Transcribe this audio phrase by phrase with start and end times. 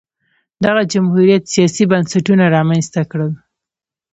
[0.65, 3.31] دغه جمهوریت سیاسي بنسټونه رامنځته کړل